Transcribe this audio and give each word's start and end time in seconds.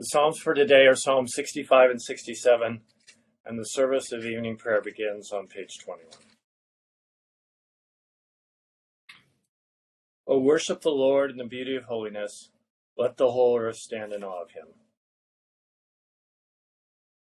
The 0.00 0.06
Psalms 0.06 0.38
for 0.38 0.54
today 0.54 0.86
are 0.86 0.94
Psalm 0.94 1.28
65 1.28 1.90
and 1.90 2.00
67, 2.00 2.80
and 3.44 3.58
the 3.58 3.64
service 3.64 4.12
of 4.12 4.24
evening 4.24 4.56
prayer 4.56 4.80
begins 4.80 5.30
on 5.30 5.46
page 5.46 5.76
21. 5.84 6.08
O 10.26 10.38
worship 10.38 10.80
the 10.80 10.88
Lord 10.88 11.30
in 11.30 11.36
the 11.36 11.44
beauty 11.44 11.76
of 11.76 11.84
holiness. 11.84 12.48
Let 12.96 13.18
the 13.18 13.30
whole 13.32 13.58
earth 13.58 13.76
stand 13.76 14.14
in 14.14 14.24
awe 14.24 14.40
of 14.40 14.52
him. 14.52 14.68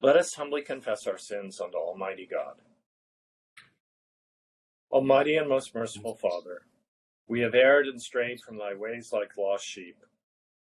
Let 0.03 0.16
us 0.16 0.34
humbly 0.34 0.60
confess 0.60 1.06
our 1.06 1.16
sins 1.16 1.62
unto 1.62 1.78
Almighty 1.78 2.28
God. 2.31 2.56
Almighty 4.92 5.37
and 5.37 5.48
most 5.48 5.75
merciful 5.75 6.15
Father, 6.15 6.66
we 7.27 7.41
have 7.41 7.54
erred 7.54 7.87
and 7.87 8.03
strayed 8.03 8.41
from 8.47 8.59
thy 8.59 8.75
ways 8.75 9.09
like 9.15 9.31
lost 9.38 9.65
sheep. 9.65 9.97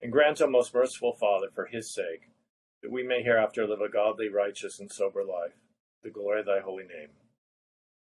And 0.00 0.12
grant, 0.12 0.40
O 0.40 0.46
most 0.48 0.74
merciful 0.74 1.14
Father, 1.14 1.48
for 1.54 1.66
his 1.66 1.92
sake, 1.92 2.30
that 2.82 2.92
we 2.92 3.02
may 3.02 3.22
hereafter 3.22 3.66
live 3.66 3.80
a 3.80 3.88
godly, 3.88 4.28
righteous, 4.28 4.78
and 4.78 4.90
sober 4.90 5.24
life, 5.24 5.54
the 6.02 6.10
glory 6.10 6.40
of 6.40 6.46
thy 6.46 6.60
holy 6.60 6.84
name. 6.84 7.10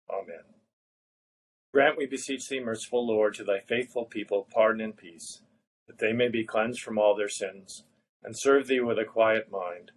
Amen. 0.10 0.44
Grant, 1.74 1.98
we 1.98 2.06
beseech 2.06 2.50
thee, 2.50 2.60
merciful 2.60 3.08
Lord, 3.08 3.36
to 3.36 3.44
thy 3.44 3.60
faithful 3.60 4.06
people 4.06 4.48
pardon 4.52 4.82
and 4.82 4.98
peace, 4.98 5.42
that 5.88 6.00
they 6.00 6.12
may 6.12 6.28
be 6.28 6.44
cleansed 6.44 6.82
from 6.82 6.98
all 6.98 7.16
their 7.16 7.30
sins, 7.30 7.84
and 8.24 8.38
serve 8.38 8.68
thee 8.68 8.80
with 8.80 8.98
a 8.98 9.06
quiet 9.06 9.52
mind, 9.52 9.92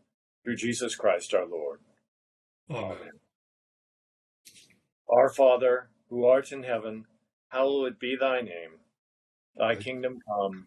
through 0.44 0.56
Jesus 0.56 0.94
Christ 0.94 1.34
our 1.34 1.46
Lord. 1.46 1.80
Amen. 2.70 3.18
Our 5.08 5.32
Father, 5.32 5.88
who 6.10 6.26
art 6.26 6.52
in 6.52 6.62
heaven, 6.62 7.06
hallowed 7.48 7.98
be 7.98 8.16
thy 8.18 8.40
name. 8.40 8.78
Thy 9.56 9.74
kingdom 9.74 10.18
come, 10.26 10.66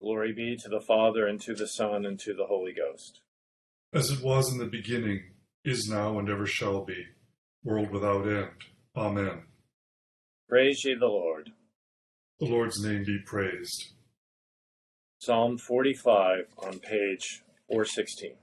Glory 0.00 0.32
be 0.32 0.56
to 0.56 0.68
the 0.68 0.80
Father, 0.80 1.26
and 1.26 1.40
to 1.40 1.54
the 1.54 1.66
Son, 1.66 2.06
and 2.06 2.18
to 2.20 2.34
the 2.34 2.46
Holy 2.46 2.72
Ghost. 2.72 3.20
As 3.92 4.10
it 4.10 4.22
was 4.22 4.52
in 4.52 4.58
the 4.58 4.66
beginning, 4.66 5.22
is 5.64 5.88
now, 5.88 6.18
and 6.18 6.28
ever 6.28 6.46
shall 6.46 6.84
be, 6.84 7.04
world 7.64 7.90
without 7.90 8.26
end. 8.26 8.50
Amen. 8.96 9.42
Praise 10.48 10.84
ye 10.84 10.94
the 10.94 11.06
Lord. 11.06 11.50
The 12.40 12.46
Lord's 12.46 12.82
name 12.82 13.04
be 13.04 13.18
praised. 13.26 13.92
Psalm 15.20 15.58
45 15.58 16.46
on 16.58 16.78
page 16.78 17.42
416. 17.68 18.34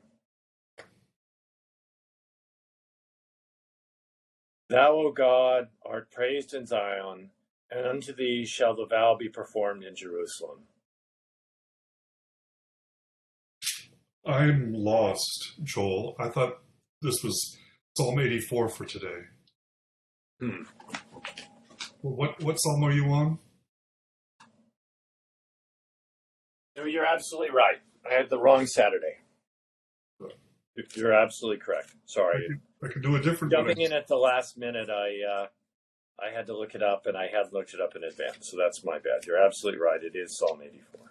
Thou, 4.68 4.92
O 4.94 5.12
God, 5.12 5.70
art 5.86 6.12
praised 6.12 6.54
in 6.54 6.66
Zion 6.66 7.30
and 7.72 7.86
unto 7.86 8.14
thee 8.14 8.46
shall 8.46 8.76
the 8.76 8.86
vow 8.86 9.16
be 9.18 9.30
performed 9.30 9.84
in 9.84 9.96
Jerusalem. 9.96 10.60
I'm 14.26 14.74
lost, 14.74 15.54
Joel. 15.64 16.16
I 16.20 16.30
thought 16.30 16.60
this 17.02 17.24
was 17.24 17.58
Psalm 17.98 18.20
84 18.20 18.70
for 18.70 18.86
today. 18.86 19.22
Hmm. 20.40 20.64
Well, 22.02 22.16
What 22.16 22.44
what 22.44 22.56
psalm 22.58 22.84
are 22.84 22.92
you 22.92 23.06
on? 23.06 23.40
No, 26.76 26.84
you're 26.86 27.06
absolutely 27.06 27.56
right. 27.56 27.78
I 28.10 28.14
had 28.14 28.30
the 28.30 28.40
wrong 28.40 28.66
Saturday. 28.66 29.18
You're 30.94 31.14
absolutely 31.14 31.60
correct. 31.64 31.92
Sorry. 32.06 32.36
I 32.36 32.48
could, 32.48 32.90
I 32.90 32.94
could 32.94 33.02
do 33.04 33.16
a 33.16 33.22
different 33.22 33.54
Jumping 33.54 33.80
in 33.80 33.94
at 33.94 34.08
the 34.08 34.18
last 34.18 34.58
minute, 34.58 34.90
I 34.90 35.12
uh, 35.24 35.48
I 36.22 36.36
had 36.36 36.48
to 36.48 36.58
look 36.58 36.76
it 36.76 36.84
up, 36.84 37.06
and 37.06 37.16
I 37.16 37.28
had 37.28 37.54
looked 37.54 37.74
it 37.74 37.80
up 37.80 37.96
in 37.96 38.04
advance, 38.04 38.50
so 38.52 38.58
that's 38.58 38.84
my 38.84 38.98
bad. 38.98 39.26
You're 39.26 39.42
absolutely 39.42 39.80
right. 39.82 40.02
It 40.04 40.18
is 40.18 40.38
Psalm 40.38 40.60
84. 40.62 41.02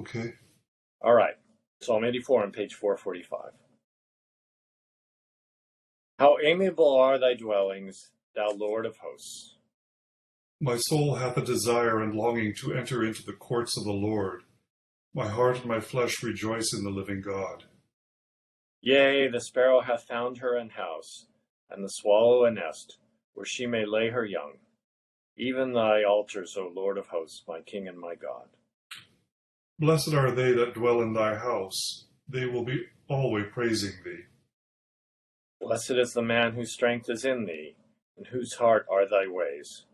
Okay. 0.00 0.34
All 1.02 1.12
right. 1.14 1.34
Psalm 1.80 2.04
84 2.04 2.42
on 2.42 2.52
page 2.52 2.74
445. 2.74 3.52
How 6.18 6.36
amiable 6.44 6.96
are 6.96 7.18
thy 7.18 7.34
dwellings, 7.34 8.10
thou 8.34 8.50
Lord 8.50 8.84
of 8.84 8.96
hosts! 8.96 9.56
My 10.60 10.76
soul 10.76 11.14
hath 11.14 11.36
a 11.36 11.44
desire 11.44 12.02
and 12.02 12.14
longing 12.14 12.52
to 12.60 12.74
enter 12.74 13.04
into 13.04 13.22
the 13.22 13.32
courts 13.32 13.78
of 13.78 13.84
the 13.84 13.92
Lord. 13.92 14.42
My 15.14 15.28
heart 15.28 15.58
and 15.58 15.66
my 15.66 15.78
flesh 15.78 16.20
rejoice 16.22 16.72
in 16.76 16.82
the 16.82 16.90
living 16.90 17.20
God. 17.20 17.64
Yea, 18.80 19.28
the 19.28 19.40
sparrow 19.40 19.80
hath 19.80 20.08
found 20.08 20.38
her 20.38 20.56
an 20.56 20.70
house, 20.70 21.26
and 21.70 21.84
the 21.84 21.88
swallow 21.88 22.44
a 22.44 22.50
nest 22.50 22.98
where 23.34 23.46
she 23.46 23.66
may 23.66 23.86
lay 23.86 24.10
her 24.10 24.24
young. 24.24 24.54
Even 25.36 25.72
thy 25.72 26.02
altars, 26.02 26.56
O 26.56 26.66
Lord 26.74 26.98
of 26.98 27.06
hosts, 27.06 27.44
my 27.46 27.60
King 27.60 27.86
and 27.86 27.98
my 27.98 28.16
God. 28.16 28.48
Blessed 29.80 30.12
are 30.12 30.32
they 30.32 30.52
that 30.52 30.74
dwell 30.74 31.00
in 31.00 31.12
thy 31.12 31.36
house, 31.36 32.06
they 32.28 32.46
will 32.46 32.64
be 32.64 32.86
always 33.08 33.46
praising 33.52 33.92
thee. 34.04 34.24
Blessed 35.60 35.92
is 35.92 36.12
the 36.12 36.22
man 36.22 36.54
whose 36.54 36.72
strength 36.72 37.08
is 37.08 37.24
in 37.24 37.44
thee, 37.44 37.76
and 38.16 38.26
whose 38.26 38.54
heart 38.54 38.86
are 38.90 39.08
thy 39.08 39.26
ways. 39.28 39.84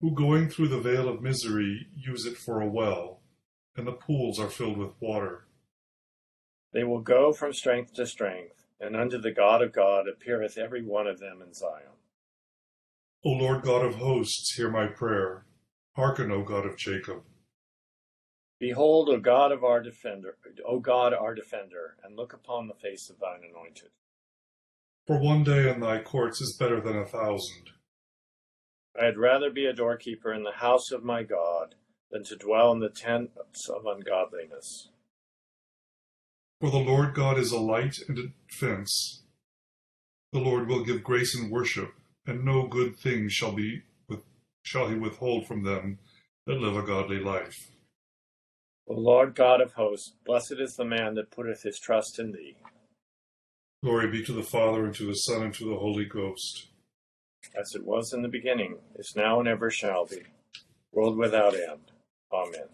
Who 0.00 0.14
going 0.14 0.48
through 0.48 0.68
the 0.68 0.80
vale 0.80 1.08
of 1.08 1.20
misery 1.20 1.88
use 1.94 2.24
it 2.24 2.38
for 2.38 2.62
a 2.62 2.66
well, 2.66 3.20
and 3.76 3.86
the 3.86 3.92
pools 3.92 4.40
are 4.40 4.48
filled 4.48 4.78
with 4.78 4.92
water. 4.98 5.46
They 6.72 6.84
will 6.84 7.00
go 7.00 7.34
from 7.34 7.52
strength 7.52 7.92
to 7.94 8.06
strength, 8.06 8.64
and 8.80 8.96
unto 8.96 9.18
the 9.18 9.32
God 9.32 9.60
of 9.60 9.74
God 9.74 10.06
appeareth 10.08 10.56
every 10.56 10.82
one 10.82 11.06
of 11.06 11.20
them 11.20 11.42
in 11.46 11.52
Zion. 11.52 11.98
O 13.26 13.30
Lord 13.30 13.62
God 13.62 13.84
of 13.84 13.96
hosts, 13.96 14.54
hear 14.54 14.70
my 14.70 14.86
prayer. 14.86 15.44
Hearken, 15.96 16.30
O 16.30 16.42
God 16.42 16.64
of 16.64 16.78
Jacob. 16.78 17.24
Behold, 18.60 19.08
O 19.08 19.18
God 19.18 19.50
of 19.50 19.64
our 19.64 19.82
defender, 19.82 20.36
O 20.66 20.78
God 20.78 21.14
our 21.14 21.34
defender, 21.34 21.96
and 22.04 22.16
look 22.16 22.34
upon 22.34 22.68
the 22.68 22.74
face 22.74 23.08
of 23.08 23.18
thine 23.18 23.40
anointed. 23.48 23.88
For 25.06 25.18
one 25.18 25.42
day 25.42 25.68
in 25.68 25.80
thy 25.80 26.00
courts 26.00 26.40
is 26.42 26.56
better 26.58 26.80
than 26.80 26.96
a 26.96 27.06
thousand. 27.06 27.70
I 29.00 29.06
had 29.06 29.16
rather 29.16 29.50
be 29.50 29.64
a 29.64 29.72
doorkeeper 29.72 30.32
in 30.32 30.44
the 30.44 30.52
house 30.52 30.92
of 30.92 31.02
my 31.02 31.22
God 31.22 31.74
than 32.10 32.22
to 32.24 32.36
dwell 32.36 32.70
in 32.72 32.80
the 32.80 32.90
tents 32.90 33.68
of 33.68 33.86
ungodliness. 33.86 34.90
For 36.60 36.70
the 36.70 36.78
Lord 36.78 37.14
God 37.14 37.38
is 37.38 37.52
a 37.52 37.58
light 37.58 37.96
and 38.06 38.18
a 38.18 38.32
defense. 38.48 39.22
The 40.32 40.40
Lord 40.40 40.68
will 40.68 40.84
give 40.84 41.02
grace 41.02 41.34
and 41.34 41.50
worship 41.50 41.94
and 42.26 42.44
no 42.44 42.66
good 42.66 42.96
thing 42.98 43.28
shall 43.28 43.52
be 43.52 43.82
with, 44.08 44.20
shall 44.62 44.88
he 44.88 44.96
withhold 44.96 45.46
from 45.46 45.64
them 45.64 45.98
that 46.46 46.60
live 46.60 46.76
a 46.76 46.86
godly 46.86 47.18
life. 47.18 47.56
O 48.88 48.94
Lord 48.94 49.34
God 49.34 49.60
of 49.60 49.74
hosts, 49.74 50.14
blessed 50.24 50.56
is 50.58 50.74
the 50.74 50.84
man 50.84 51.14
that 51.14 51.30
putteth 51.30 51.62
his 51.62 51.78
trust 51.78 52.18
in 52.18 52.32
thee. 52.32 52.56
Glory 53.82 54.10
be 54.10 54.24
to 54.24 54.32
the 54.32 54.42
Father, 54.42 54.84
and 54.84 54.94
to 54.96 55.06
the 55.06 55.14
Son, 55.14 55.42
and 55.42 55.54
to 55.54 55.68
the 55.68 55.78
Holy 55.78 56.04
Ghost. 56.04 56.66
As 57.58 57.74
it 57.74 57.84
was 57.84 58.12
in 58.12 58.22
the 58.22 58.28
beginning, 58.28 58.78
is 58.96 59.14
now, 59.16 59.40
and 59.40 59.48
ever 59.48 59.70
shall 59.70 60.06
be, 60.06 60.22
world 60.92 61.16
without 61.16 61.54
end. 61.54 61.92
Amen. 62.32 62.68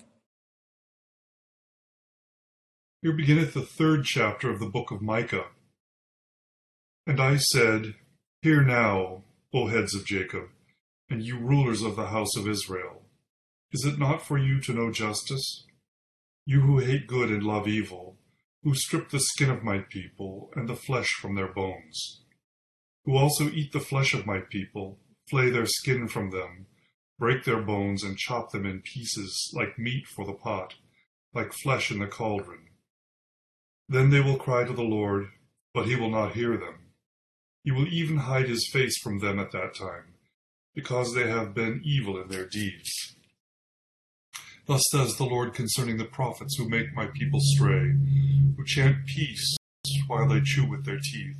Here 3.02 3.12
beginneth 3.12 3.54
the 3.54 3.62
third 3.62 4.04
chapter 4.04 4.50
of 4.50 4.58
the 4.58 4.66
book 4.66 4.90
of 4.90 5.00
Micah. 5.00 5.46
And 7.06 7.20
I 7.20 7.36
said, 7.36 7.94
Hear 8.42 8.62
now, 8.62 9.22
O 9.54 9.68
heads 9.68 9.94
of 9.94 10.04
Jacob, 10.04 10.48
and 11.08 11.22
you 11.22 11.38
rulers 11.38 11.82
of 11.82 11.94
the 11.94 12.06
house 12.06 12.36
of 12.36 12.48
Israel. 12.48 13.02
Is 13.70 13.84
it 13.84 13.98
not 13.98 14.22
for 14.22 14.38
you 14.38 14.60
to 14.62 14.72
know 14.72 14.90
justice? 14.90 15.65
You 16.48 16.60
who 16.60 16.78
hate 16.78 17.08
good 17.08 17.28
and 17.28 17.42
love 17.42 17.66
evil, 17.66 18.20
who 18.62 18.72
strip 18.72 19.10
the 19.10 19.18
skin 19.18 19.50
of 19.50 19.64
my 19.64 19.78
people 19.78 20.52
and 20.54 20.68
the 20.68 20.76
flesh 20.76 21.08
from 21.20 21.34
their 21.34 21.52
bones, 21.52 22.22
who 23.04 23.16
also 23.16 23.50
eat 23.50 23.72
the 23.72 23.80
flesh 23.80 24.14
of 24.14 24.26
my 24.26 24.38
people, 24.38 25.00
flay 25.28 25.50
their 25.50 25.66
skin 25.66 26.06
from 26.06 26.30
them, 26.30 26.66
break 27.18 27.42
their 27.42 27.60
bones 27.60 28.04
and 28.04 28.16
chop 28.16 28.52
them 28.52 28.64
in 28.64 28.80
pieces 28.80 29.50
like 29.54 29.76
meat 29.76 30.06
for 30.06 30.24
the 30.24 30.34
pot, 30.34 30.74
like 31.34 31.52
flesh 31.52 31.90
in 31.90 31.98
the 31.98 32.06
cauldron. 32.06 32.68
Then 33.88 34.10
they 34.10 34.20
will 34.20 34.38
cry 34.38 34.62
to 34.62 34.72
the 34.72 34.82
Lord, 34.82 35.26
but 35.74 35.86
he 35.86 35.96
will 35.96 36.10
not 36.10 36.34
hear 36.34 36.56
them. 36.56 36.92
He 37.64 37.72
will 37.72 37.88
even 37.88 38.18
hide 38.18 38.48
his 38.48 38.70
face 38.72 38.96
from 38.98 39.18
them 39.18 39.40
at 39.40 39.50
that 39.50 39.74
time, 39.74 40.14
because 40.76 41.12
they 41.12 41.28
have 41.28 41.54
been 41.54 41.82
evil 41.84 42.22
in 42.22 42.28
their 42.28 42.46
deeds. 42.46 43.15
Thus 44.66 44.82
says 44.90 45.16
the 45.16 45.24
Lord 45.24 45.54
concerning 45.54 45.96
the 45.96 46.04
prophets 46.04 46.56
who 46.56 46.68
make 46.68 46.92
my 46.92 47.06
people 47.06 47.38
stray, 47.40 47.94
who 48.56 48.64
chant 48.64 49.06
peace 49.06 49.56
while 50.08 50.26
they 50.26 50.40
chew 50.40 50.68
with 50.68 50.84
their 50.84 50.98
teeth, 50.98 51.36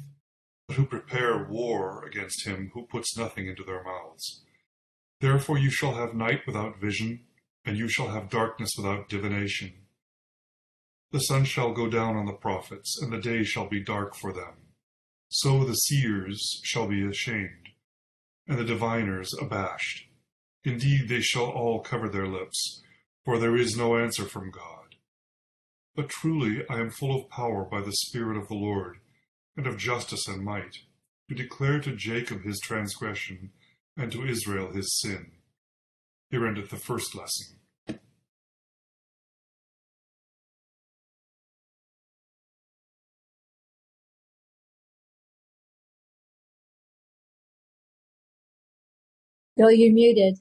but 0.68 0.76
who 0.76 0.86
prepare 0.86 1.44
war 1.44 2.04
against 2.04 2.46
him 2.46 2.70
who 2.72 2.86
puts 2.86 3.16
nothing 3.16 3.48
into 3.48 3.64
their 3.64 3.82
mouths. 3.82 4.44
Therefore 5.20 5.58
you 5.58 5.70
shall 5.70 5.94
have 5.94 6.14
night 6.14 6.42
without 6.46 6.80
vision, 6.80 7.24
and 7.64 7.76
you 7.76 7.88
shall 7.88 8.08
have 8.10 8.30
darkness 8.30 8.70
without 8.76 9.08
divination. 9.08 9.72
The 11.10 11.18
sun 11.18 11.44
shall 11.44 11.72
go 11.72 11.88
down 11.88 12.14
on 12.14 12.26
the 12.26 12.32
prophets, 12.32 12.96
and 13.02 13.12
the 13.12 13.18
day 13.18 13.42
shall 13.42 13.68
be 13.68 13.82
dark 13.82 14.14
for 14.14 14.32
them. 14.32 14.54
So 15.30 15.64
the 15.64 15.74
seers 15.74 16.60
shall 16.62 16.86
be 16.86 17.04
ashamed, 17.04 17.70
and 18.46 18.56
the 18.56 18.64
diviners 18.64 19.34
abashed. 19.40 20.06
Indeed, 20.62 21.08
they 21.08 21.20
shall 21.20 21.50
all 21.50 21.80
cover 21.80 22.08
their 22.08 22.28
lips 22.28 22.82
for 23.26 23.40
there 23.40 23.56
is 23.56 23.76
no 23.76 23.98
answer 23.98 24.24
from 24.24 24.52
God. 24.52 24.94
But 25.96 26.08
truly 26.08 26.62
I 26.70 26.78
am 26.78 26.90
full 26.90 27.18
of 27.18 27.28
power 27.28 27.64
by 27.64 27.80
the 27.80 27.92
Spirit 27.92 28.36
of 28.38 28.46
the 28.46 28.54
Lord, 28.54 28.98
and 29.56 29.66
of 29.66 29.76
justice 29.76 30.28
and 30.28 30.44
might, 30.44 30.76
to 31.28 31.34
declare 31.34 31.80
to 31.80 31.96
Jacob 31.96 32.44
his 32.44 32.60
transgression, 32.60 33.50
and 33.96 34.12
to 34.12 34.24
Israel 34.24 34.72
his 34.72 34.96
sin. 35.00 35.32
Here 36.30 36.46
endeth 36.46 36.70
the 36.70 36.76
first 36.76 37.16
lesson. 37.16 37.56
Bill, 49.56 49.72
you're 49.72 49.92
muted. 49.92 50.38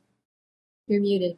You're 0.88 1.02
muted. 1.02 1.38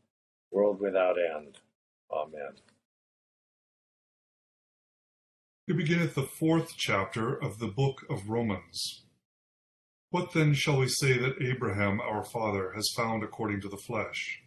world 0.51 0.79
without 0.79 1.15
end. 1.17 1.57
Amen. 2.11 2.53
Here 5.67 5.75
beginneth 5.75 6.15
the 6.15 6.23
fourth 6.23 6.73
chapter 6.77 7.33
of 7.33 7.59
the 7.59 7.67
book 7.67 8.05
of 8.09 8.29
Romans. 8.29 9.03
What 10.09 10.33
then 10.33 10.53
shall 10.53 10.79
we 10.79 10.89
say 10.89 11.17
that 11.17 11.41
Abraham 11.41 12.01
our 12.01 12.25
father 12.25 12.73
has 12.75 12.91
found 12.95 13.23
according 13.23 13.61
to 13.61 13.69
the 13.69 13.77
flesh? 13.77 14.41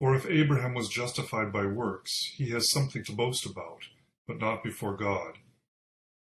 For 0.00 0.14
if 0.14 0.26
Abraham 0.26 0.72
was 0.74 0.88
justified 0.88 1.52
by 1.52 1.66
works, 1.66 2.10
he 2.36 2.50
has 2.50 2.70
something 2.70 3.04
to 3.04 3.12
boast 3.12 3.44
about, 3.44 3.82
but 4.26 4.38
not 4.38 4.64
before 4.64 4.96
God. 4.96 5.38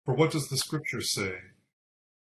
For 0.06 0.16
what 0.16 0.32
does 0.32 0.50
the 0.50 0.58
Scripture 0.58 1.02
say? 1.02 1.36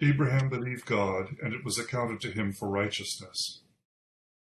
Abraham 0.01 0.49
believed 0.49 0.85
God, 0.85 1.35
and 1.43 1.53
it 1.53 1.65
was 1.65 1.77
accounted 1.77 2.21
to 2.21 2.31
him 2.31 2.53
for 2.53 2.69
righteousness. 2.69 3.62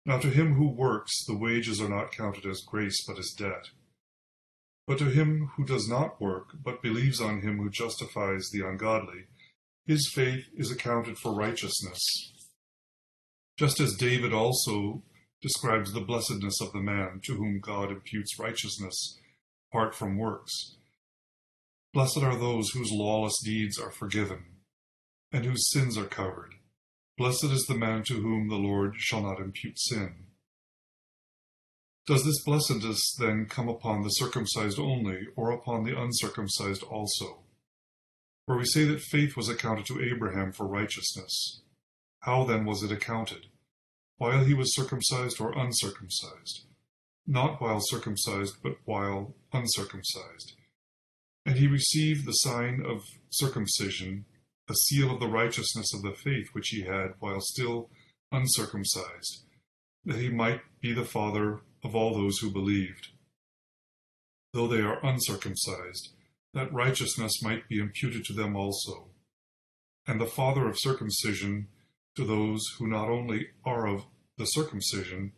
Now 0.05 0.17
to 0.19 0.29
him 0.29 0.55
who 0.55 0.67
works, 0.67 1.25
the 1.25 1.37
wages 1.37 1.79
are 1.79 1.89
not 1.89 2.11
counted 2.11 2.45
as 2.45 2.63
grace, 2.65 3.05
but 3.07 3.19
as 3.19 3.35
debt. 3.37 3.69
But 4.87 4.97
to 4.97 5.05
him 5.05 5.51
who 5.55 5.63
does 5.63 5.87
not 5.87 6.19
work, 6.19 6.55
but 6.63 6.81
believes 6.81 7.21
on 7.21 7.41
him 7.41 7.57
who 7.57 7.69
justifies 7.69 8.49
the 8.51 8.67
ungodly, 8.67 9.25
his 9.85 10.11
faith 10.13 10.45
is 10.55 10.71
accounted 10.71 11.17
for 11.17 11.33
righteousness. 11.33 12.01
Just 13.57 13.79
as 13.79 13.95
David 13.95 14.33
also 14.33 15.03
describes 15.41 15.93
the 15.93 16.01
blessedness 16.01 16.61
of 16.61 16.71
the 16.71 16.81
man 16.81 17.19
to 17.25 17.35
whom 17.35 17.59
God 17.59 17.91
imputes 17.91 18.39
righteousness 18.39 19.19
apart 19.69 19.95
from 19.95 20.17
works. 20.17 20.77
Blessed 21.93 22.19
are 22.19 22.37
those 22.37 22.69
whose 22.69 22.91
lawless 22.91 23.37
deeds 23.43 23.79
are 23.79 23.91
forgiven, 23.91 24.45
and 25.31 25.45
whose 25.45 25.69
sins 25.71 25.97
are 25.97 26.05
covered. 26.05 26.55
Blessed 27.17 27.45
is 27.45 27.65
the 27.67 27.77
man 27.77 28.03
to 28.03 28.21
whom 28.21 28.47
the 28.47 28.55
Lord 28.55 28.95
shall 28.97 29.21
not 29.21 29.39
impute 29.39 29.79
sin. 29.79 30.27
Does 32.07 32.23
this 32.25 32.43
blessedness 32.43 33.15
then 33.19 33.45
come 33.45 33.69
upon 33.69 34.01
the 34.01 34.09
circumcised 34.09 34.79
only, 34.79 35.27
or 35.35 35.51
upon 35.51 35.83
the 35.83 35.99
uncircumcised 35.99 36.83
also? 36.83 37.43
For 38.45 38.57
we 38.57 38.65
say 38.65 38.85
that 38.85 39.01
faith 39.01 39.37
was 39.37 39.49
accounted 39.49 39.85
to 39.85 40.03
Abraham 40.03 40.51
for 40.51 40.67
righteousness. 40.67 41.61
How 42.21 42.43
then 42.43 42.65
was 42.65 42.81
it 42.83 42.91
accounted? 42.91 43.47
While 44.17 44.43
he 44.43 44.53
was 44.53 44.75
circumcised 44.75 45.39
or 45.39 45.57
uncircumcised? 45.57 46.65
Not 47.27 47.61
while 47.61 47.79
circumcised, 47.81 48.55
but 48.63 48.77
while 48.85 49.35
uncircumcised. 49.53 50.53
And 51.45 51.55
he 51.57 51.67
received 51.67 52.25
the 52.25 52.33
sign 52.33 52.83
of 52.85 53.03
circumcision 53.29 54.25
a 54.71 54.75
seal 54.75 55.11
of 55.11 55.19
the 55.19 55.27
righteousness 55.27 55.93
of 55.93 56.01
the 56.01 56.13
faith 56.13 56.47
which 56.53 56.69
he 56.69 56.83
had 56.83 57.13
while 57.19 57.41
still 57.41 57.89
uncircumcised, 58.31 59.43
that 60.05 60.15
he 60.15 60.29
might 60.29 60.61
be 60.79 60.93
the 60.93 61.03
father 61.03 61.59
of 61.83 61.93
all 61.93 62.13
those 62.13 62.37
who 62.37 62.49
believed. 62.49 63.09
Though 64.53 64.67
they 64.67 64.81
are 64.81 65.05
uncircumcised, 65.05 66.13
that 66.53 66.73
righteousness 66.73 67.43
might 67.43 67.67
be 67.67 67.79
imputed 67.79 68.23
to 68.25 68.33
them 68.33 68.55
also, 68.55 69.09
and 70.07 70.19
the 70.19 70.25
father 70.25 70.67
of 70.67 70.79
circumcision 70.79 71.67
to 72.15 72.25
those 72.25 72.61
who 72.77 72.87
not 72.87 73.09
only 73.09 73.47
are 73.65 73.87
of 73.87 74.05
the 74.37 74.45
circumcision, 74.45 75.33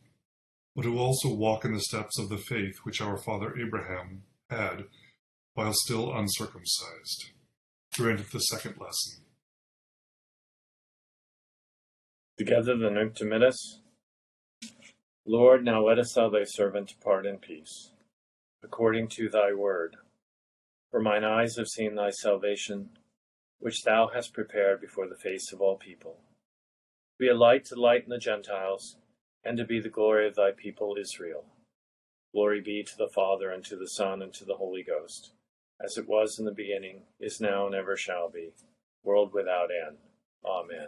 but 0.76 0.86
who 0.86 0.98
also 0.98 1.34
walk 1.34 1.66
in 1.66 1.74
the 1.74 1.82
steps 1.82 2.20
of 2.20 2.30
the 2.30 2.38
faith 2.38 2.78
which 2.84 3.02
our 3.02 3.18
father 3.18 3.58
Abraham 3.60 4.24
had 4.50 4.86
while 5.56 5.74
still 5.74 6.14
uncircumcised. 6.14 7.32
Here 7.96 8.16
the 8.16 8.40
second 8.40 8.78
lesson. 8.80 9.23
Together 12.36 12.76
the 12.76 12.90
Nunc 12.90 13.14
Dimittis. 13.14 13.78
Lord, 15.24 15.64
now 15.64 15.86
lettest 15.86 16.16
thou 16.16 16.30
thy 16.30 16.46
servant 16.46 16.90
depart 16.90 17.28
in 17.28 17.38
peace, 17.38 17.92
according 18.64 19.10
to 19.10 19.30
thy 19.30 19.54
word. 19.54 19.98
For 20.90 21.00
mine 21.00 21.24
eyes 21.24 21.58
have 21.58 21.68
seen 21.68 21.94
thy 21.94 22.10
salvation, 22.10 22.90
which 23.60 23.84
thou 23.84 24.10
hast 24.12 24.34
prepared 24.34 24.82
before 24.82 25.08
the 25.08 25.16
face 25.16 25.54
of 25.54 25.62
all 25.62 25.78
people. 25.78 26.22
Be 27.20 27.28
a 27.28 27.36
light 27.36 27.66
to 27.66 27.80
lighten 27.80 28.10
the 28.10 28.18
Gentiles, 28.18 28.98
and 29.44 29.56
to 29.60 29.64
be 29.64 29.80
the 29.80 29.90
glory 29.90 30.28
of 30.28 30.34
thy 30.34 30.54
people 30.58 30.96
Israel. 31.00 31.46
Glory 32.34 32.62
be 32.62 32.82
to 32.82 32.98
the 32.98 33.10
Father, 33.14 33.52
and 33.52 33.64
to 33.66 33.76
the 33.76 33.88
Son, 33.88 34.24
and 34.24 34.34
to 34.34 34.44
the 34.44 34.56
Holy 34.56 34.82
Ghost, 34.82 35.34
as 35.80 36.00
it 36.00 36.10
was 36.10 36.40
in 36.40 36.46
the 36.46 36.52
beginning, 36.52 37.04
is 37.20 37.40
now, 37.40 37.68
and 37.68 37.76
ever 37.76 37.96
shall 37.96 38.28
be, 38.28 38.54
world 39.04 39.34
without 39.34 39.70
end. 39.70 39.98
Amen. 40.44 40.88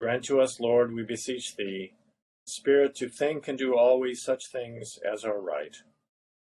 Grant 0.00 0.24
to 0.24 0.40
us, 0.40 0.60
Lord, 0.60 0.92
we 0.92 1.02
beseech 1.02 1.56
thee, 1.56 1.94
Spirit 2.46 2.94
to 2.96 3.08
think 3.08 3.48
and 3.48 3.58
do 3.58 3.76
always 3.76 4.22
such 4.22 4.46
things 4.46 4.98
as 5.10 5.24
are 5.24 5.40
right, 5.40 5.76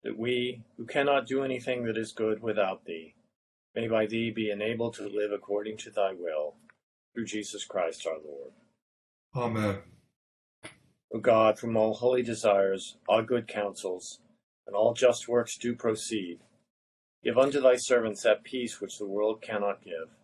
that 0.03 0.19
we, 0.19 0.65
who 0.77 0.85
cannot 0.85 1.27
do 1.27 1.45
anything 1.45 1.85
that 1.85 1.97
is 1.97 2.13
good 2.13 2.43
without 2.43 2.87
thee, 2.87 3.15
may 3.75 3.87
by 3.87 4.07
thee 4.07 4.31
be 4.31 4.51
enabled 4.51 4.95
to 4.95 5.07
live 5.07 5.31
according 5.33 5.77
to 5.77 5.91
thy 5.91 6.13
will, 6.13 6.57
through 7.15 7.27
Jesus 7.27 7.65
Christ 7.65 8.07
our 8.07 8.19
Lord. 8.25 8.53
Amen. 9.37 9.79
O 11.15 11.21
God, 11.21 11.59
from 11.59 11.77
all 11.77 11.95
holy 11.95 12.23
desires, 12.23 12.97
all 13.09 13.23
good 13.23 13.47
counsels, 13.47 14.19
and 14.67 14.75
all 14.75 14.93
just 14.93 15.29
works 15.29 15.57
do 15.57 15.77
proceed, 15.77 16.41
give 17.23 17.39
unto 17.39 17.61
thy 17.61 17.77
servants 17.77 18.23
that 18.23 18.43
peace 18.43 18.81
which 18.81 18.99
the 18.99 19.07
world 19.07 19.41
cannot 19.41 19.85
give, 19.85 20.16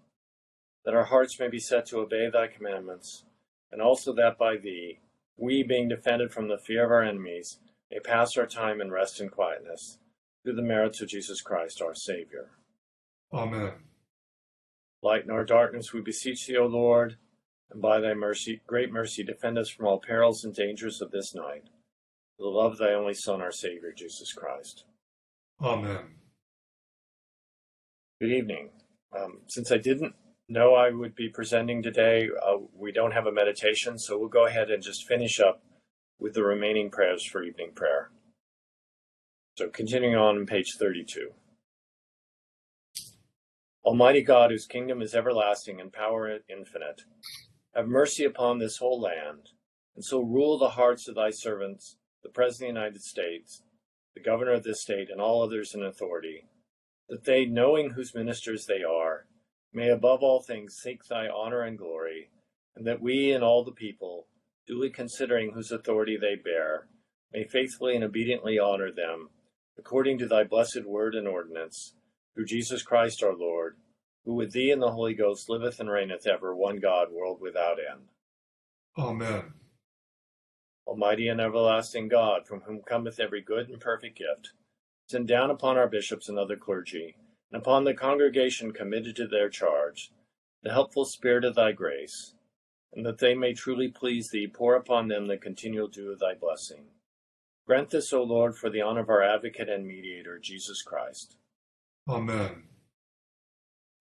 that 0.85 0.95
our 0.95 1.05
hearts 1.05 1.39
may 1.39 1.49
be 1.49 1.59
set 1.59 1.87
to 1.87 1.99
obey 1.99 2.29
thy 2.31 2.47
commandments, 2.47 3.25
and 3.71 3.81
also 3.81 4.13
that 4.13 4.39
by 4.39 4.57
thee, 4.57 4.99
we, 5.37 5.63
being 5.63 5.89
defended 5.89 6.33
from 6.33 6.49
the 6.49 6.59
fear 6.59 6.85
of 6.85 6.91
our 6.91 7.03
enemies, 7.03 7.59
may 7.91 8.01
pass 8.01 8.37
our 8.37 8.47
time 8.47 8.81
in 8.81 8.91
rest 8.91 9.21
and 9.21 9.31
quietness, 9.31 9.99
through 10.43 10.55
the 10.55 10.63
merits 10.63 11.01
of 11.01 11.09
Jesus 11.09 11.41
Christ 11.41 11.81
our 11.81 11.95
Saviour. 11.95 12.51
Amen. 13.33 13.73
Lighten 15.03 15.31
our 15.31 15.45
darkness, 15.45 15.93
we 15.93 16.01
beseech 16.01 16.47
thee, 16.47 16.57
O 16.57 16.67
Lord, 16.67 17.17
and 17.71 17.81
by 17.81 18.01
thy 18.01 18.15
mercy, 18.15 18.61
great 18.67 18.93
mercy, 18.93 19.25
defend 19.25 19.59
us 19.59 19.69
from 19.69 19.87
all 19.87 20.01
perils 20.01 20.45
and 20.45 20.55
dangers 20.55 21.01
of 21.01 21.11
this 21.11 21.35
night. 21.35 21.65
For 22.37 22.45
the 22.45 22.49
love 22.49 22.73
of 22.73 22.79
thy 22.79 22.93
only 22.93 23.15
Son, 23.15 23.41
our 23.41 23.53
Savior, 23.53 23.93
Jesus 23.97 24.33
Christ. 24.33 24.85
Amen. 25.61 26.17
Good 28.21 28.33
evening. 28.33 28.71
Um, 29.19 29.41
since 29.47 29.73
I 29.73 29.79
didn't 29.79 30.15
know 30.49 30.75
I 30.75 30.91
would 30.91 31.15
be 31.15 31.29
presenting 31.29 31.83
today, 31.83 32.29
uh, 32.45 32.59
we 32.75 32.93
don't 32.93 33.13
have 33.13 33.27
a 33.27 33.33
meditation, 33.33 33.99
so 33.99 34.19
we'll 34.19 34.29
go 34.29 34.47
ahead 34.47 34.71
and 34.71 34.83
just 34.83 35.07
finish 35.07 35.41
up 35.41 35.63
with 36.19 36.35
the 36.35 36.45
remaining 36.45 36.91
prayers 36.91 37.25
for 37.25 37.43
evening 37.43 37.73
prayer. 37.75 38.11
So, 39.57 39.69
continuing 39.69 40.17
on 40.17 40.47
page 40.47 40.77
32. 40.79 41.31
Almighty 43.85 44.23
God, 44.23 44.51
whose 44.51 44.67
kingdom 44.67 45.03
is 45.03 45.15
everlasting 45.15 45.81
and 45.81 45.93
power 45.93 46.39
infinite, 46.49 47.03
have 47.75 47.89
mercy 47.89 48.25
upon 48.25 48.59
this 48.59 48.77
whole 48.77 49.01
land, 49.01 49.51
and 49.97 50.05
so 50.05 50.21
rule 50.21 50.59
the 50.59 50.71
hearts 50.71 51.09
of 51.09 51.17
thy 51.17 51.31
servants, 51.31 51.97
the 52.23 52.29
President 52.29 52.71
of 52.71 52.75
the 52.75 52.81
United 52.81 53.03
States, 53.03 53.63
the 54.15 54.23
Governor 54.23 54.53
of 54.53 54.63
this 54.63 54.83
state, 54.83 55.09
and 55.11 55.21
all 55.21 55.43
others 55.43 55.75
in 55.75 55.83
authority, 55.83 56.47
that 57.09 57.25
they, 57.25 57.45
knowing 57.45 57.91
whose 57.91 58.15
ministers 58.15 58.67
they 58.67 58.83
are, 58.83 59.27
may 59.73 59.89
above 59.89 60.23
all 60.23 60.43
things 60.43 60.77
seek 60.83 61.05
thy 61.05 61.29
honor 61.29 61.63
and 61.63 61.79
glory, 61.79 62.31
and 62.77 62.87
that 62.87 63.01
we 63.01 63.33
and 63.33 63.43
all 63.43 63.65
the 63.65 63.73
people, 63.73 64.27
duly 64.67 64.91
considering 64.91 65.53
whose 65.53 65.73
authority 65.73 66.17
they 66.17 66.35
bear, 66.35 66.89
may 67.33 67.45
faithfully 67.45 67.95
and 67.95 68.05
obediently 68.05 68.59
honor 68.59 68.91
them, 68.93 69.31
according 69.79 70.19
to 70.19 70.27
thy 70.27 70.45
blessed 70.45 70.85
word 70.85 71.15
and 71.15 71.27
ordinance, 71.27 71.95
through 72.35 72.47
Jesus 72.47 72.83
Christ 72.83 73.23
our 73.23 73.35
Lord, 73.35 73.77
who 74.25 74.35
with 74.35 74.53
thee 74.53 74.71
and 74.71 74.83
the 74.83 74.93
Holy 74.93 75.15
Ghost 75.15 75.49
liveth 75.49 75.81
and 75.81 75.91
reigneth 75.91 76.27
ever, 76.27 76.55
one 76.55 76.79
God, 76.79 77.09
world 77.11 77.39
without 77.41 77.79
end. 77.79 78.09
Amen. 78.97 79.55
Almighty 80.87 81.29
and 81.29 81.41
everlasting 81.41 82.09
God, 82.09 82.47
from 82.47 82.61
whom 82.61 82.83
cometh 82.83 83.19
every 83.21 83.41
good 83.41 83.69
and 83.69 83.81
perfect 83.81 84.19
gift, 84.19 84.51
send 85.09 85.29
down 85.29 85.51
upon 85.51 85.77
our 85.77 85.89
bishops 85.89 86.29
and 86.29 86.39
other 86.39 86.57
clergy, 86.57 87.17
and 87.53 87.61
upon 87.61 87.85
the 87.85 87.95
congregation 87.95 88.73
committed 88.73 89.15
to 89.17 89.27
their 89.27 89.51
charge, 89.51 90.11
the 90.63 90.73
helpful 90.73 91.05
spirit 91.05 91.45
of 91.45 91.55
thy 91.55 91.73
grace, 91.73 92.35
and 92.95 93.05
that 93.05 93.19
they 93.19 93.35
may 93.35 93.53
truly 93.53 93.89
please 93.89 94.31
thee, 94.31 94.47
pour 94.47 94.75
upon 94.75 95.09
them 95.09 95.27
the 95.27 95.37
continual 95.37 95.89
dew 95.89 96.13
of 96.13 96.19
thy 96.19 96.35
blessing. 96.35 96.85
Grant 97.67 97.91
this, 97.91 98.13
O 98.13 98.23
Lord, 98.23 98.57
for 98.57 98.71
the 98.71 98.81
honor 98.81 99.03
of 99.03 99.09
our 99.09 99.23
advocate 99.23 99.69
and 99.69 99.87
mediator, 99.87 100.39
Jesus 100.39 100.83
Christ. 100.83 101.37
Amen. 102.09 102.65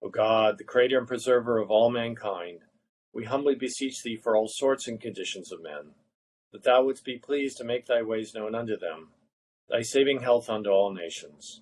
O 0.02 0.10
God, 0.10 0.58
the 0.58 0.64
creator 0.64 0.98
and 0.98 1.08
preserver 1.08 1.60
of 1.60 1.70
all 1.70 1.92
mankind, 1.92 2.60
we 3.14 3.26
humbly 3.26 3.56
beseech 3.56 4.02
thee 4.02 4.16
for 4.16 4.36
all 4.36 4.48
sorts 4.48 4.88
and 4.88 5.00
conditions 5.00 5.52
of 5.52 5.62
men, 5.62 5.92
that 6.54 6.64
thou 6.64 6.84
wouldst 6.84 7.04
be 7.04 7.20
pleased 7.20 7.58
to 7.58 7.64
make 7.64 7.86
thy 7.86 8.02
ways 8.02 8.34
known 8.34 8.56
unto 8.56 8.78
them, 8.78 9.10
thy 9.70 9.82
saving 9.82 10.22
health 10.22 10.50
unto 10.50 10.70
all 10.70 10.94
nations. 10.94 11.62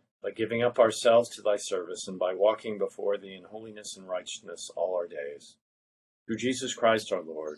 by 0.23 0.31
giving 0.31 0.61
up 0.61 0.77
ourselves 0.77 1.29
to 1.29 1.41
thy 1.41 1.55
service 1.57 2.07
and 2.07 2.19
by 2.19 2.33
walking 2.33 2.77
before 2.77 3.17
thee 3.17 3.35
in 3.35 3.43
holiness 3.43 3.97
and 3.97 4.07
righteousness 4.07 4.69
all 4.75 4.95
our 4.95 5.07
days. 5.07 5.55
Through 6.25 6.37
Jesus 6.37 6.75
Christ 6.75 7.11
our 7.11 7.23
Lord, 7.23 7.57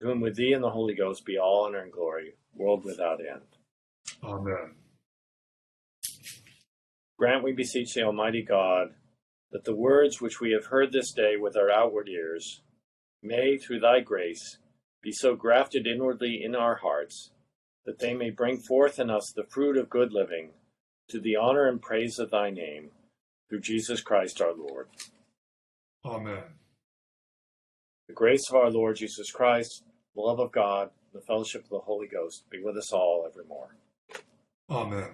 to 0.00 0.08
whom 0.08 0.20
with 0.20 0.36
thee 0.36 0.52
and 0.52 0.64
the 0.64 0.70
Holy 0.70 0.94
Ghost 0.94 1.24
be 1.26 1.38
all 1.38 1.66
honor 1.66 1.80
and 1.80 1.92
glory, 1.92 2.34
world 2.54 2.84
without 2.84 3.20
end. 3.20 3.42
Amen. 4.24 4.74
Grant, 7.18 7.44
we 7.44 7.52
beseech 7.52 7.92
thee, 7.92 8.02
Almighty 8.02 8.42
God, 8.42 8.94
that 9.52 9.64
the 9.64 9.76
words 9.76 10.20
which 10.20 10.40
we 10.40 10.52
have 10.52 10.66
heard 10.66 10.92
this 10.92 11.12
day 11.12 11.36
with 11.36 11.56
our 11.56 11.70
outward 11.70 12.08
ears 12.08 12.62
may, 13.22 13.58
through 13.58 13.80
thy 13.80 14.00
grace, 14.00 14.56
be 15.02 15.12
so 15.12 15.34
grafted 15.34 15.86
inwardly 15.86 16.40
in 16.42 16.54
our 16.54 16.76
hearts 16.76 17.30
that 17.84 17.98
they 17.98 18.14
may 18.14 18.30
bring 18.30 18.58
forth 18.58 18.98
in 18.98 19.10
us 19.10 19.32
the 19.34 19.44
fruit 19.44 19.76
of 19.76 19.90
good 19.90 20.12
living 20.12 20.52
to 21.10 21.20
the 21.20 21.36
honor 21.36 21.66
and 21.66 21.82
praise 21.82 22.18
of 22.18 22.30
thy 22.30 22.50
name, 22.50 22.90
through 23.48 23.60
Jesus 23.60 24.00
Christ 24.00 24.40
our 24.40 24.54
Lord. 24.54 24.88
Amen. 26.04 26.42
The 28.08 28.14
grace 28.14 28.48
of 28.48 28.56
our 28.56 28.70
Lord 28.70 28.96
Jesus 28.96 29.30
Christ, 29.30 29.84
the 30.14 30.20
love 30.20 30.40
of 30.40 30.52
God, 30.52 30.90
and 31.12 31.20
the 31.20 31.26
fellowship 31.26 31.64
of 31.64 31.70
the 31.70 31.78
Holy 31.80 32.06
Ghost 32.06 32.48
be 32.50 32.62
with 32.62 32.76
us 32.76 32.92
all 32.92 33.26
evermore. 33.28 33.76
Amen. 34.70 35.10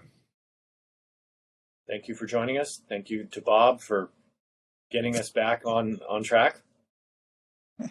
Thank 1.88 2.08
you 2.08 2.14
for 2.14 2.26
joining 2.26 2.58
us. 2.58 2.82
Thank 2.88 3.10
you 3.10 3.24
to 3.30 3.40
Bob 3.40 3.80
for 3.80 4.10
getting 4.90 5.16
us 5.16 5.30
back 5.30 5.62
on, 5.64 6.00
on 6.08 6.22
track. 6.22 6.60
Thank, 7.78 7.90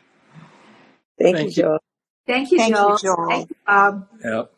Thank 1.19 1.39
you, 1.39 1.45
you. 1.45 1.51
Joel. 1.51 1.79
Thank 2.27 2.51
you, 2.51 2.57
Thank 2.57 2.75
you, 2.75 2.75
Joel. 2.75 2.97
Joel. 2.97 3.27
Thank 3.29 3.49
you, 3.49 3.55
Bob. 3.65 4.07
Yep. 4.23 4.51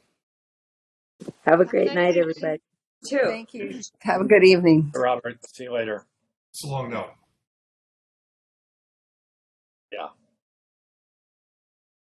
Have 1.45 1.62
a 1.62 1.65
great 1.65 1.93
night, 1.93 2.17
everybody. 2.17 2.60
Too. 3.05 3.19
Thank 3.23 3.53
you. 3.53 3.79
Have 3.99 4.21
a 4.21 4.25
good 4.25 4.43
evening. 4.43 4.91
Robert, 4.95 5.38
see 5.47 5.65
you 5.65 5.73
later. 5.73 6.05
It's 6.51 6.63
a 6.63 6.67
long 6.67 6.89
now. 6.89 7.12